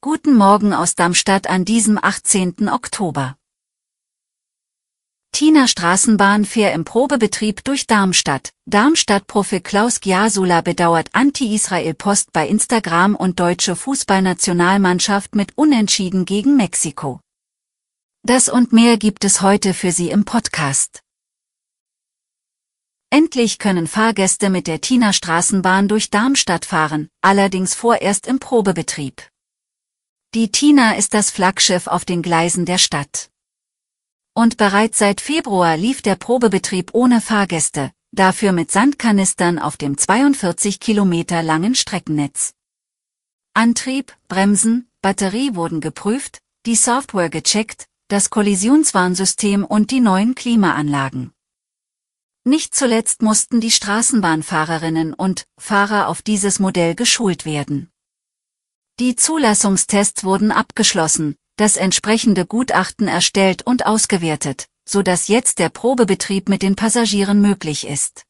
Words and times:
Guten 0.00 0.36
Morgen 0.36 0.72
aus 0.72 0.94
Darmstadt 0.94 1.48
an 1.48 1.64
diesem 1.64 1.98
18. 2.00 2.68
Oktober. 2.68 3.36
Tina 5.32 5.66
Straßenbahn 5.66 6.44
fährt 6.44 6.76
im 6.76 6.84
Probebetrieb 6.84 7.64
durch 7.64 7.88
Darmstadt. 7.88 8.50
Darmstadt-Profi 8.66 9.60
Klaus 9.60 10.00
Giasula 10.00 10.60
bedauert 10.60 11.08
Anti-Israel-Post 11.12 12.32
bei 12.32 12.46
Instagram 12.46 13.16
und 13.16 13.40
deutsche 13.40 13.74
Fußballnationalmannschaft 13.74 15.34
mit 15.34 15.58
Unentschieden 15.58 16.24
gegen 16.24 16.56
Mexiko. 16.56 17.18
Das 18.22 18.48
und 18.48 18.72
mehr 18.72 18.96
gibt 18.96 19.24
es 19.24 19.42
heute 19.42 19.74
für 19.74 19.90
Sie 19.90 20.10
im 20.10 20.24
Podcast. 20.24 21.02
Endlich 23.12 23.58
können 23.58 23.88
Fahrgäste 23.88 24.50
mit 24.50 24.68
der 24.68 24.80
Tina 24.80 25.12
Straßenbahn 25.12 25.88
durch 25.88 26.10
Darmstadt 26.10 26.64
fahren, 26.64 27.08
allerdings 27.22 27.74
vorerst 27.74 28.28
im 28.28 28.38
Probebetrieb. 28.38 29.28
Die 30.32 30.52
Tina 30.52 30.92
ist 30.92 31.12
das 31.12 31.32
Flaggschiff 31.32 31.88
auf 31.88 32.04
den 32.04 32.22
Gleisen 32.22 32.66
der 32.66 32.78
Stadt. 32.78 33.30
Und 34.32 34.58
bereits 34.58 34.98
seit 34.98 35.20
Februar 35.20 35.76
lief 35.76 36.02
der 36.02 36.14
Probebetrieb 36.14 36.90
ohne 36.94 37.20
Fahrgäste, 37.20 37.90
dafür 38.12 38.52
mit 38.52 38.70
Sandkanistern 38.70 39.58
auf 39.58 39.76
dem 39.76 39.98
42 39.98 40.78
Kilometer 40.78 41.42
langen 41.42 41.74
Streckennetz. 41.74 42.54
Antrieb, 43.54 44.16
Bremsen, 44.28 44.88
Batterie 45.02 45.56
wurden 45.56 45.80
geprüft, 45.80 46.38
die 46.64 46.76
Software 46.76 47.28
gecheckt, 47.28 47.88
das 48.06 48.30
Kollisionswarnsystem 48.30 49.64
und 49.64 49.90
die 49.90 50.00
neuen 50.00 50.36
Klimaanlagen. 50.36 51.32
Nicht 52.44 52.74
zuletzt 52.74 53.20
mussten 53.20 53.60
die 53.60 53.70
Straßenbahnfahrerinnen 53.70 55.12
und 55.12 55.44
Fahrer 55.58 56.08
auf 56.08 56.22
dieses 56.22 56.58
Modell 56.58 56.94
geschult 56.94 57.44
werden. 57.44 57.90
Die 58.98 59.14
Zulassungstests 59.14 60.24
wurden 60.24 60.50
abgeschlossen, 60.50 61.36
das 61.56 61.76
entsprechende 61.76 62.46
Gutachten 62.46 63.08
erstellt 63.08 63.62
und 63.66 63.84
ausgewertet, 63.84 64.66
so 64.88 65.02
dass 65.02 65.28
jetzt 65.28 65.58
der 65.58 65.68
Probebetrieb 65.68 66.48
mit 66.48 66.62
den 66.62 66.76
Passagieren 66.76 67.42
möglich 67.42 67.86
ist. 67.86 68.24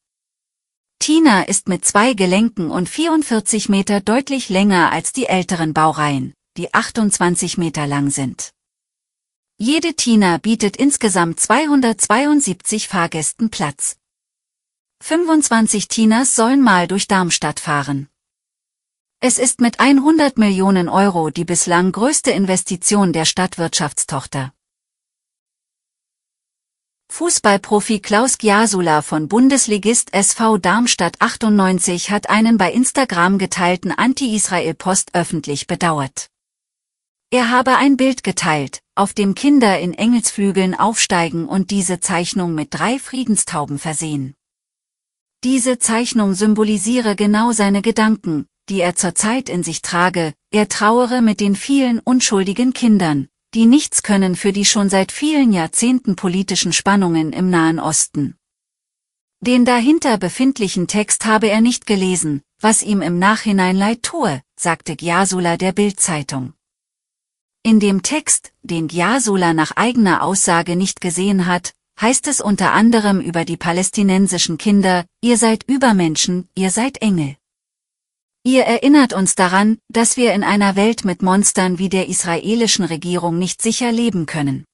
Tina 0.99 1.43
ist 1.43 1.69
mit 1.69 1.85
zwei 1.85 2.13
Gelenken 2.13 2.71
und 2.71 2.89
44 2.89 3.69
Meter 3.69 4.01
deutlich 4.01 4.49
länger 4.49 4.91
als 4.93 5.13
die 5.13 5.27
älteren 5.27 5.73
Baureihen, 5.73 6.35
die 6.57 6.75
28 6.75 7.59
Meter 7.59 7.87
lang 7.87 8.11
sind. 8.11 8.51
Jede 9.57 9.95
Tina 9.95 10.39
bietet 10.39 10.77
insgesamt 10.77 11.39
272 11.39 12.89
Fahrgästen 12.89 13.51
Platz. 13.51 14.00
25 15.03 15.89
Tinas 15.89 16.37
sollen 16.37 16.61
mal 16.61 16.87
durch 16.87 17.09
Darmstadt 17.09 17.59
fahren. 17.59 18.09
Es 19.21 19.39
ist 19.39 19.61
mit 19.61 19.81
100 19.81 20.39
Millionen 20.39 20.89
Euro 20.89 21.31
die 21.31 21.45
bislang 21.45 21.93
größte 21.93 22.31
Investition 22.31 23.13
der 23.13 23.25
Stadtwirtschaftstochter. 23.25 24.53
Fußballprofi 27.13 27.99
Klaus 27.99 28.39
Giasula 28.39 29.03
von 29.03 29.27
Bundesligist 29.27 30.15
SV 30.15 30.59
Darmstadt 30.59 31.17
98 31.21 32.11
hat 32.11 32.31
einen 32.31 32.57
bei 32.57 32.73
Instagram 32.73 33.39
geteilten 33.39 33.91
Anti-Israel-Post 33.91 35.15
öffentlich 35.15 35.67
bedauert. 35.67 36.31
Er 37.31 37.51
habe 37.51 37.77
ein 37.77 37.97
Bild 37.97 38.23
geteilt, 38.23 38.81
auf 38.95 39.13
dem 39.13 39.35
Kinder 39.35 39.79
in 39.81 39.93
Engelsflügeln 39.93 40.75
aufsteigen 40.75 41.49
und 41.49 41.71
diese 41.71 42.01
Zeichnung 42.01 42.55
mit 42.55 42.69
drei 42.73 42.99
Friedenstauben 42.99 43.79
versehen. 43.79 44.35
Diese 45.43 45.79
Zeichnung 45.79 46.35
symbolisiere 46.35 47.17
genau 47.17 47.53
seine 47.53 47.81
Gedanken, 47.81 48.47
die 48.69 48.81
er 48.81 48.95
zurzeit 48.95 49.49
in 49.49 49.63
sich 49.63 49.81
trage, 49.81 50.35
er 50.51 50.69
trauere 50.69 51.23
mit 51.23 51.41
den 51.41 51.57
vielen 51.57 51.99
unschuldigen 51.99 52.75
Kindern, 52.75 53.27
die 53.55 53.65
nichts 53.65 54.03
können 54.03 54.37
für 54.37 54.53
die 54.53 54.67
schon 54.67 54.91
seit 54.91 55.13
vielen 55.13 55.55
Jahrzehnten 55.55 56.15
politischen 56.15 56.75
Spannungen 56.75 57.33
im 57.33 57.49
Nahen 57.49 57.81
Osten. 57.81 58.37
Den 59.41 59.65
dahinter 59.65 60.19
befindlichen 60.19 60.87
Text 60.87 61.25
habe 61.25 61.49
er 61.49 61.63
nicht 61.63 61.87
gelesen, 61.87 62.43
was 62.61 62.83
ihm 62.83 63.01
im 63.01 63.19
Nachhinein 63.19 63.77
leid 63.77 64.03
tue, 64.03 64.43
sagte 64.57 64.95
Gyasula 64.95 65.57
der 65.57 65.73
Bildzeitung. 65.73 66.53
In 67.63 67.81
dem 67.81 68.03
Text, 68.03 68.53
den 68.63 68.89
Gyasula 68.89 69.55
nach 69.55 69.73
eigener 69.77 70.23
Aussage 70.23 70.77
nicht 70.77 71.01
gesehen 71.01 71.47
hat, 71.47 71.73
heißt 72.01 72.27
es 72.29 72.41
unter 72.41 72.73
anderem 72.73 73.21
über 73.21 73.45
die 73.45 73.57
palästinensischen 73.57 74.59
Kinder, 74.59 75.05
ihr 75.21 75.37
seid 75.37 75.65
Übermenschen, 75.65 76.49
ihr 76.55 76.71
seid 76.71 77.03
Engel. 77.03 77.37
Ihr 78.43 78.63
erinnert 78.63 79.13
uns 79.13 79.35
daran, 79.35 79.79
dass 79.89 80.17
wir 80.17 80.33
in 80.33 80.43
einer 80.43 80.75
Welt 80.75 81.05
mit 81.05 81.21
Monstern 81.21 81.79
wie 81.79 81.91
der 81.91 82.09
israelischen 82.09 82.87
Regierung 82.87 83.39
nicht 83.39 83.61
sicher 83.61 83.93
leben 83.93 84.25
können. 84.25 84.65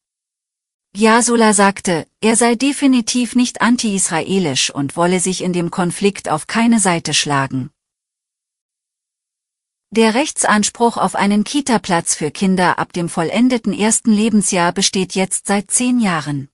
Yasula 0.94 1.52
sagte, 1.52 2.06
er 2.20 2.36
sei 2.36 2.54
definitiv 2.54 3.34
nicht 3.34 3.60
anti-israelisch 3.60 4.70
und 4.70 4.96
wolle 4.96 5.20
sich 5.20 5.42
in 5.42 5.52
dem 5.52 5.70
Konflikt 5.70 6.28
auf 6.28 6.46
keine 6.46 6.78
Seite 6.78 7.12
schlagen. 7.12 7.70
Der 9.90 10.14
Rechtsanspruch 10.14 10.96
auf 10.96 11.14
einen 11.16 11.44
Kita-Platz 11.44 12.14
für 12.14 12.30
Kinder 12.30 12.78
ab 12.78 12.92
dem 12.92 13.08
vollendeten 13.08 13.72
ersten 13.72 14.12
Lebensjahr 14.12 14.72
besteht 14.72 15.14
jetzt 15.14 15.48
seit 15.48 15.70
zehn 15.70 16.00
Jahren. 16.00 16.48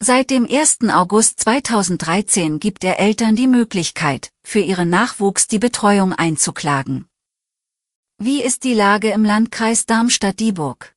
Seit 0.00 0.30
dem 0.30 0.46
1. 0.48 0.78
August 0.90 1.40
2013 1.40 2.60
gibt 2.60 2.84
er 2.84 3.00
Eltern 3.00 3.34
die 3.34 3.48
Möglichkeit, 3.48 4.30
für 4.44 4.60
ihren 4.60 4.90
Nachwuchs 4.90 5.48
die 5.48 5.58
Betreuung 5.58 6.12
einzuklagen. 6.12 7.08
Wie 8.16 8.40
ist 8.40 8.62
die 8.62 8.74
Lage 8.74 9.10
im 9.10 9.24
Landkreis 9.24 9.86
Darmstadt-Dieburg? 9.86 10.94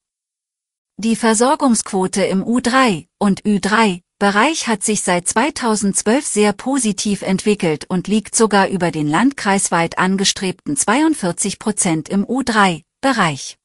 Die 0.97 1.15
Versorgungsquote 1.15 2.23
im 2.23 2.43
U3 2.43 3.07
und 3.17 3.41
Ü3 3.41 4.01
Bereich 4.19 4.67
hat 4.67 4.83
sich 4.83 5.01
seit 5.01 5.27
2012 5.27 6.27
sehr 6.27 6.53
positiv 6.53 7.23
entwickelt 7.23 7.85
und 7.89 8.07
liegt 8.07 8.35
sogar 8.35 8.67
über 8.67 8.91
den 8.91 9.07
landkreisweit 9.07 9.97
angestrebten 9.97 10.77
42 10.77 11.57
Prozent 11.57 12.07
im 12.07 12.23
U3 12.23 12.83
Bereich. 13.01 13.57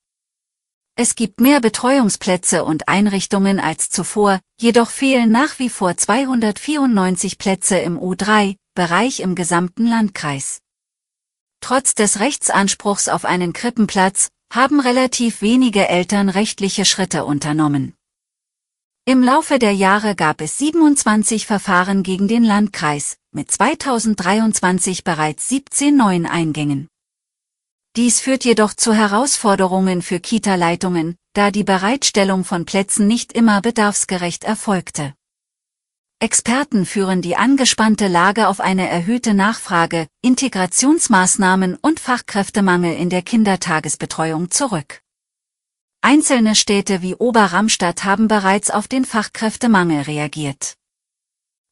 Es 0.98 1.14
gibt 1.14 1.42
mehr 1.42 1.60
Betreuungsplätze 1.60 2.64
und 2.64 2.88
Einrichtungen 2.88 3.60
als 3.60 3.90
zuvor, 3.90 4.40
jedoch 4.58 4.88
fehlen 4.88 5.30
nach 5.30 5.58
wie 5.58 5.68
vor 5.68 5.94
294 5.94 7.36
Plätze 7.36 7.76
im 7.76 7.98
U3-Bereich 7.98 9.20
im 9.20 9.34
gesamten 9.34 9.86
Landkreis. 9.86 10.62
Trotz 11.60 11.94
des 11.94 12.18
Rechtsanspruchs 12.20 13.08
auf 13.08 13.26
einen 13.26 13.52
Krippenplatz 13.52 14.28
haben 14.50 14.80
relativ 14.80 15.42
wenige 15.42 15.86
Eltern 15.86 16.30
rechtliche 16.30 16.86
Schritte 16.86 17.26
unternommen. 17.26 17.92
Im 19.04 19.22
Laufe 19.22 19.58
der 19.58 19.72
Jahre 19.72 20.14
gab 20.14 20.40
es 20.40 20.56
27 20.56 21.46
Verfahren 21.46 22.04
gegen 22.04 22.26
den 22.26 22.42
Landkreis, 22.42 23.18
mit 23.32 23.50
2023 23.52 25.04
bereits 25.04 25.46
17 25.48 25.94
neuen 25.94 26.24
Eingängen. 26.24 26.88
Dies 27.96 28.20
führt 28.20 28.44
jedoch 28.44 28.74
zu 28.74 28.92
Herausforderungen 28.92 30.02
für 30.02 30.20
Kita-Leitungen, 30.20 31.16
da 31.32 31.50
die 31.50 31.64
Bereitstellung 31.64 32.44
von 32.44 32.66
Plätzen 32.66 33.06
nicht 33.06 33.32
immer 33.32 33.62
bedarfsgerecht 33.62 34.44
erfolgte. 34.44 35.14
Experten 36.18 36.84
führen 36.84 37.22
die 37.22 37.36
angespannte 37.36 38.08
Lage 38.08 38.48
auf 38.48 38.60
eine 38.60 38.86
erhöhte 38.86 39.32
Nachfrage, 39.32 40.08
Integrationsmaßnahmen 40.20 41.76
und 41.80 41.98
Fachkräftemangel 41.98 42.94
in 42.94 43.08
der 43.08 43.22
Kindertagesbetreuung 43.22 44.50
zurück. 44.50 45.00
Einzelne 46.02 46.54
Städte 46.54 47.00
wie 47.00 47.14
Oberramstadt 47.14 48.04
haben 48.04 48.28
bereits 48.28 48.70
auf 48.70 48.88
den 48.88 49.06
Fachkräftemangel 49.06 50.02
reagiert. 50.02 50.74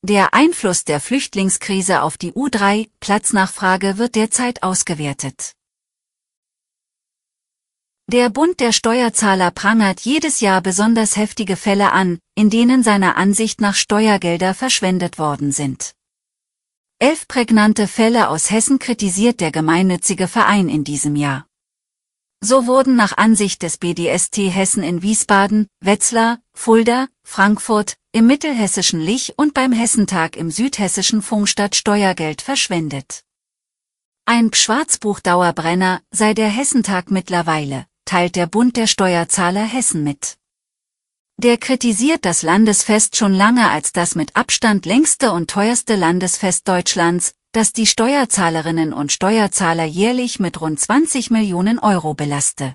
Der 0.02 0.32
Einfluss 0.32 0.84
der 0.84 1.00
Flüchtlingskrise 1.00 2.00
auf 2.00 2.16
die 2.16 2.32
U3-Platznachfrage 2.32 3.98
wird 3.98 4.14
derzeit 4.14 4.62
ausgewertet. 4.62 5.54
Der 8.06 8.28
Bund 8.28 8.60
der 8.60 8.72
Steuerzahler 8.72 9.50
prangert 9.50 10.00
jedes 10.00 10.40
Jahr 10.40 10.60
besonders 10.60 11.16
heftige 11.16 11.56
Fälle 11.56 11.92
an, 11.92 12.18
in 12.34 12.50
denen 12.50 12.82
seiner 12.82 13.16
Ansicht 13.16 13.62
nach 13.62 13.74
Steuergelder 13.74 14.52
verschwendet 14.52 15.18
worden 15.18 15.52
sind. 15.52 15.94
Elf 16.98 17.26
prägnante 17.26 17.88
Fälle 17.88 18.28
aus 18.28 18.50
Hessen 18.50 18.78
kritisiert 18.78 19.40
der 19.40 19.52
gemeinnützige 19.52 20.28
Verein 20.28 20.68
in 20.68 20.84
diesem 20.84 21.16
Jahr. 21.16 21.46
So 22.42 22.66
wurden 22.66 22.94
nach 22.94 23.16
Ansicht 23.16 23.62
des 23.62 23.78
BDST 23.78 24.36
Hessen 24.36 24.82
in 24.82 25.00
Wiesbaden, 25.00 25.66
Wetzlar, 25.80 26.40
Fulda, 26.52 27.08
Frankfurt, 27.22 27.96
im 28.12 28.26
mittelhessischen 28.26 29.00
Lich 29.00 29.32
und 29.38 29.54
beim 29.54 29.72
Hessentag 29.72 30.36
im 30.36 30.50
südhessischen 30.50 31.22
Funkstadt 31.22 31.74
Steuergeld 31.74 32.42
verschwendet. 32.42 33.24
Ein 34.26 34.52
Schwarzbuchdauerbrenner 34.52 36.02
sei 36.10 36.34
der 36.34 36.48
Hessentag 36.48 37.10
mittlerweile, 37.10 37.86
teilt 38.04 38.36
der 38.36 38.46
Bund 38.46 38.76
der 38.76 38.86
Steuerzahler 38.86 39.64
Hessen 39.64 40.04
mit. 40.04 40.36
Der 41.36 41.58
kritisiert 41.58 42.24
das 42.24 42.42
Landesfest 42.42 43.16
schon 43.16 43.34
lange 43.34 43.68
als 43.68 43.92
das 43.92 44.14
mit 44.14 44.36
Abstand 44.36 44.86
längste 44.86 45.32
und 45.32 45.50
teuerste 45.50 45.96
Landesfest 45.96 46.68
Deutschlands, 46.68 47.34
das 47.50 47.72
die 47.72 47.86
Steuerzahlerinnen 47.86 48.92
und 48.92 49.12
Steuerzahler 49.12 49.84
jährlich 49.84 50.38
mit 50.38 50.60
rund 50.60 50.78
20 50.78 51.30
Millionen 51.30 51.78
Euro 51.78 52.14
belaste. 52.14 52.74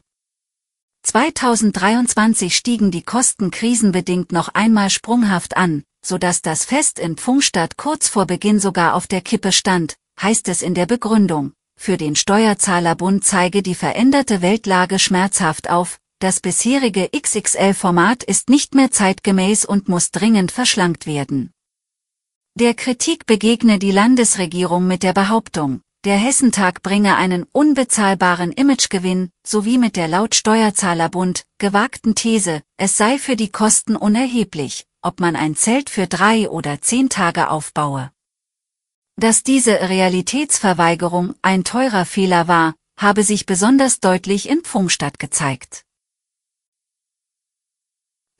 2023 1.04 2.56
stiegen 2.56 2.92
die 2.92 3.04
Kosten 3.04 3.52
krisenbedingt 3.52 4.32
noch 4.32 4.50
einmal 4.50 4.90
sprunghaft 4.90 5.56
an, 5.56 5.84
so 6.04 6.18
dass 6.18 6.42
das 6.42 6.66
Fest 6.66 7.00
in 7.00 7.18
Pfungstadt 7.18 7.78
kurz 7.78 8.10
vor 8.10 8.26
Beginn 8.26 8.60
sogar 8.60 8.94
auf 8.94 9.08
der 9.08 9.22
Kippe 9.22 9.52
stand, 9.52 9.96
heißt 10.22 10.50
es 10.50 10.62
in 10.62 10.74
der 10.74 10.86
Begründung. 10.86 11.54
Für 11.82 11.96
den 11.96 12.18
Steuerzahlerbund 12.18 13.24
zeige 13.24 13.64
die 13.64 13.74
veränderte 13.74 14.42
Weltlage 14.42 15.00
schmerzhaft 15.00 15.70
auf, 15.70 15.98
das 16.20 16.42
bisherige 16.42 17.10
XXL-Format 17.18 18.22
ist 18.22 18.50
nicht 18.50 18.76
mehr 18.76 18.92
zeitgemäß 18.92 19.64
und 19.64 19.88
muss 19.88 20.12
dringend 20.12 20.52
verschlankt 20.52 21.08
werden. 21.08 21.52
Der 22.54 22.74
Kritik 22.74 23.26
begegne 23.26 23.80
die 23.80 23.94
Landesregierung 23.94 24.88
mit 24.88 25.04
der 25.04 25.14
Behauptung, 25.14 25.80
der 26.04 26.18
Hessentag 26.18 26.84
bringe 26.84 27.16
einen 27.16 27.44
unbezahlbaren 27.54 28.52
Imagegewinn, 28.52 29.30
sowie 29.48 29.78
mit 29.78 29.96
der 29.96 30.10
laut 30.10 30.36
Steuerzahlerbund 30.36 31.46
gewagten 31.60 32.14
These, 32.14 32.62
es 32.76 32.98
sei 32.98 33.18
für 33.18 33.38
die 33.38 33.54
Kosten 33.54 33.96
unerheblich, 33.96 34.86
ob 35.02 35.22
man 35.22 35.38
ein 35.38 35.56
Zelt 35.56 35.90
für 35.90 36.08
drei 36.08 36.50
oder 36.50 36.82
zehn 36.82 37.08
Tage 37.08 37.50
aufbaue. 37.50 38.12
Dass 39.20 39.44
diese 39.44 39.90
Realitätsverweigerung 39.90 41.36
ein 41.42 41.66
teurer 41.66 42.06
Fehler 42.06 42.48
war, 42.48 42.74
habe 42.98 43.24
sich 43.24 43.46
besonders 43.46 44.00
deutlich 44.00 44.48
in 44.48 44.62
Pfungstadt 44.62 45.20
gezeigt. 45.20 45.84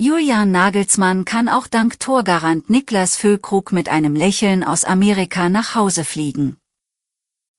Julian 0.02 0.54
Nagelsmann 0.54 1.26
kann 1.26 1.50
auch 1.50 1.68
dank 1.68 2.00
Torgarant 2.00 2.70
Niklas 2.70 3.18
Füllkrug 3.18 3.74
mit 3.74 3.90
einem 3.90 4.16
Lächeln 4.16 4.64
aus 4.64 4.86
Amerika 4.86 5.50
nach 5.50 5.76
Hause 5.76 6.06
fliegen. 6.06 6.56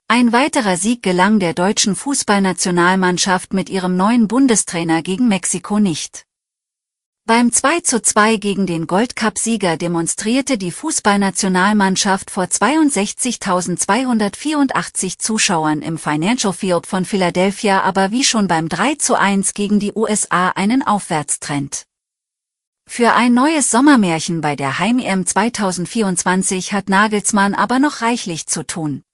Ein 0.09 0.33
weiterer 0.33 0.79
Sieg 0.79 1.03
gelang 1.03 1.41
der 1.41 1.53
deutschen 1.53 1.97
Fußballnationalmannschaft 1.97 3.53
mit 3.53 3.69
ihrem 3.69 3.99
neuen 3.99 4.29
Bundestrainer 4.29 5.03
gegen 5.03 5.29
Mexiko 5.29 5.79
nicht. 5.79 6.25
Beim 7.27 7.53
2 7.53 7.81
zu 7.81 8.01
2 8.03 8.39
gegen 8.39 8.67
den 8.67 8.89
Goldcup-Sieger 8.89 9.77
demonstrierte 9.77 10.57
die 10.59 10.73
Fußballnationalmannschaft 10.73 12.31
vor 12.31 12.45
62.284 12.45 15.19
Zuschauern 15.19 15.83
im 15.83 15.99
Financial 15.99 16.53
Field 16.53 16.87
von 16.87 17.05
Philadelphia 17.05 17.83
aber 17.83 18.11
wie 18.11 18.25
schon 18.25 18.49
beim 18.49 18.69
3 18.69 18.97
zu 18.97 19.17
1 19.17 19.55
gegen 19.55 19.79
die 19.79 19.93
USA 19.95 20.49
einen 20.49 20.85
Aufwärtstrend. 20.85 21.85
Für 22.89 23.13
ein 23.13 23.35
neues 23.35 23.71
Sommermärchen 23.71 24.41
bei 24.41 24.57
der 24.57 24.81
Heim-EM 24.81 25.25
2024 25.25 26.73
hat 26.73 26.89
Nagelsmann 26.89 27.55
aber 27.55 27.79
noch 27.79 28.03
reichlich 28.03 28.49
zu 28.49 28.67
tun. 28.67 29.05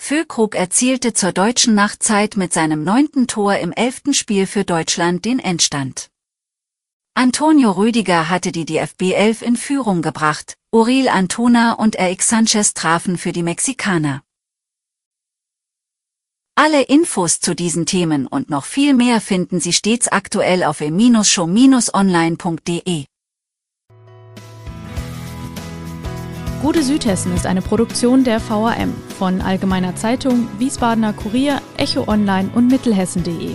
Füllkrug 0.00 0.56
erzielte 0.56 1.12
zur 1.12 1.30
deutschen 1.30 1.76
Nachtzeit 1.76 2.36
mit 2.36 2.52
seinem 2.52 2.82
neunten 2.82 3.28
Tor 3.28 3.58
im 3.58 3.70
elften 3.70 4.14
Spiel 4.14 4.48
für 4.48 4.64
Deutschland 4.64 5.24
den 5.24 5.38
Endstand. 5.38 6.11
Antonio 7.14 7.72
Rüdiger 7.72 8.30
hatte 8.30 8.52
die 8.52 8.64
DFB 8.64 9.12
11 9.12 9.42
in 9.42 9.56
Führung 9.56 10.00
gebracht, 10.00 10.56
Uriel 10.72 11.08
Antona 11.08 11.74
und 11.74 11.96
Eric 11.96 12.22
Sanchez 12.22 12.72
trafen 12.72 13.18
für 13.18 13.32
die 13.32 13.42
Mexikaner. 13.42 14.22
Alle 16.54 16.80
Infos 16.82 17.40
zu 17.40 17.54
diesen 17.54 17.84
Themen 17.84 18.26
und 18.26 18.48
noch 18.48 18.64
viel 18.64 18.94
mehr 18.94 19.20
finden 19.20 19.60
Sie 19.60 19.74
stets 19.74 20.08
aktuell 20.08 20.64
auf 20.64 20.80
e-show-online.de. 20.80 23.04
Gute 26.62 26.82
Südhessen 26.82 27.34
ist 27.34 27.44
eine 27.44 27.60
Produktion 27.60 28.24
der 28.24 28.40
VAM 28.40 28.94
von 29.18 29.42
Allgemeiner 29.42 29.94
Zeitung, 29.96 30.48
Wiesbadener 30.58 31.12
Kurier, 31.12 31.60
Echo 31.76 32.08
Online 32.08 32.48
und 32.54 32.68
Mittelhessen.de. 32.68 33.54